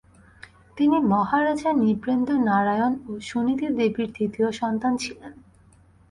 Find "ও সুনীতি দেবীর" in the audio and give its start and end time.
3.07-4.09